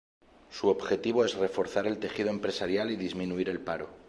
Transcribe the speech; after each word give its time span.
Su 0.49 0.69
objetivo 0.69 1.25
es 1.25 1.35
reforzar 1.35 1.85
el 1.85 1.99
tejido 1.99 2.31
empresarial 2.31 2.89
y 2.89 2.95
disminuir 2.95 3.49
el 3.49 3.59
paro. 3.59 3.87